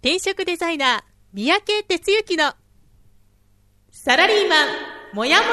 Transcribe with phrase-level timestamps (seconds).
[0.00, 1.00] 転職デザイナー、
[1.32, 2.52] 三宅哲之の
[3.90, 4.68] サラリーマン
[5.12, 5.50] もやもや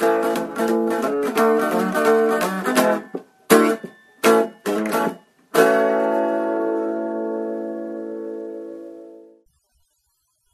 [0.00, 0.26] 談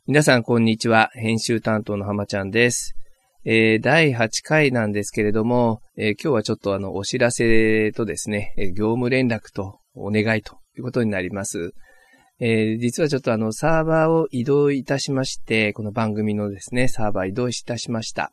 [0.09, 1.11] 皆さん、こんにちは。
[1.15, 2.97] 編集担当の浜ちゃんです。
[3.45, 11.73] えー第8回なんですけれども、えー今日はちょっとあの、お知らせとですね、えー業務連絡とお願いということになります。
[12.45, 18.33] えー実はちょっとあの、サーバーを移動いたしまして、この番組のですね、サーバー移動いたしました。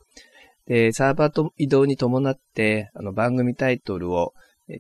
[0.66, 4.34] で、サーバーと移動に伴って、あの、番組タイトルを、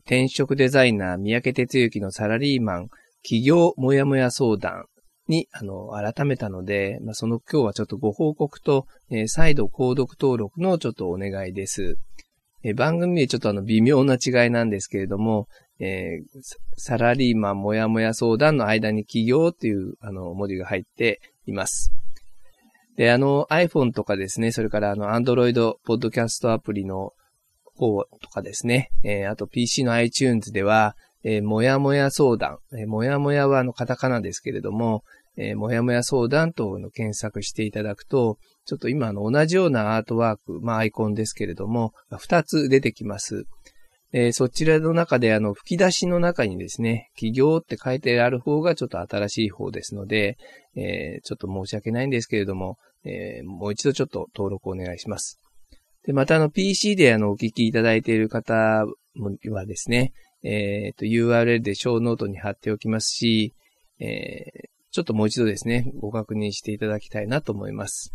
[0.05, 2.87] 転職デザイナー三宅哲之のサラリーマン、
[3.21, 4.85] 企業もやもや相談
[5.27, 11.99] に、あの、改めたので、まあ、その今日はちょっとご報告と、えー再度購読登録のちょっとお願いです。
[12.63, 15.47] え番組でちょっとあの、微妙な違いなんですけれども、
[15.79, 16.41] えー
[16.81, 21.91] サラリーマンもやもや相談の間に企業っていう、あの、文字が入っています。
[22.95, 27.13] で、あの、iPhone とかですね、それからあの、Android ポッドキャストアプリの
[27.75, 35.03] 方とかですね、えーあと PC の iTunes では、えーもやもや相談、えーもやもやはあの、カタカナですけれども、
[35.37, 43.45] えーもやもや相談というの検索していただくと、ちょっと今の同じようなアートワーク、まあアイコンですけれども、二つ出てきます。
[44.11, 50.37] えーそちらの中であの吹き出しの中にですね、企業って書いてある方がちょっと新しい方ですので、
[50.75, 55.39] えーちょっと申し訳ないんですけれども、えーもう一度ちょっと登録お願いします。
[56.05, 60.11] で、またあの PC であのお聞きいただいている方はですね、
[60.43, 63.53] えっ、と URL で小ノートに貼っておきますし、
[63.99, 68.13] えちょっともう一度ですね、ご確認していただきたいなと思います。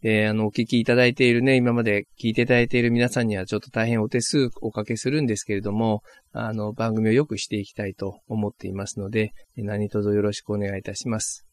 [0.00, 11.44] で、あの、お聞きいただいているね、今まで聞いていただいている皆さんにはちょっと大変お手数おかけするんですけれども、あの、番組を良くしていきたいと思っていますので、何卒よろしくお願いいたします。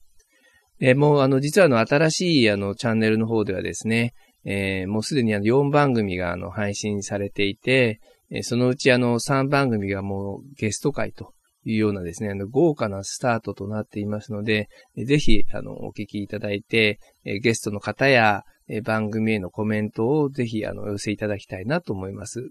[0.79, 4.13] で、もう、あの、実はあの、新しいあの、チャンネルの方ではですね、
[4.47, 7.99] えーもうすでにあの、4番組があの、配信されていて、
[8.29, 11.33] えそのうちあの、3番組がもうゲスト会と
[11.65, 16.99] いうようなですね、あの、豪華なスタートとなっていますので、ぜひ、あの、お聞きいただいて、
[17.41, 18.43] ゲストの方や、
[18.83, 22.49] 番組へのコメントをぜひ、あの、お寄せいただきたいなと思います。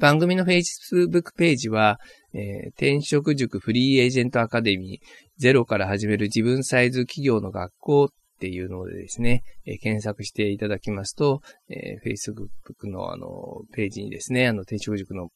[0.00, 2.00] 番組の Facebook ページは、
[2.34, 8.08] えー転職塾フリーエージェントアカデミー、ゼロから始める自分サイズ企業の学校っ
[8.40, 15.28] ていうのでですね、えー検索していただきますと、えー Facebook のあの、ページにですね、あの、転職塾の、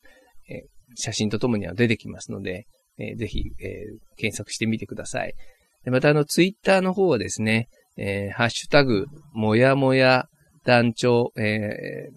[0.51, 0.67] え
[0.97, 2.67] 写真とともには出てきますので、
[2.99, 3.67] えーぜひ、えー
[4.17, 5.35] 検索してみてください。
[5.85, 10.29] でまた、あの、Twitter の方はですね、えーハッシュタグ、もやもや
[10.65, 12.17] 団長、えー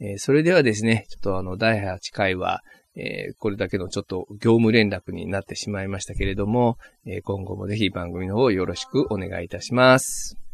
[0.00, 2.60] えーそれではですね、ちょっとあの、第8回は、
[2.94, 10.51] えーこれだけのちょっと業務連絡になってしまいましたけれども、えー今後もぜひ番組の方よろしくお願いいたします。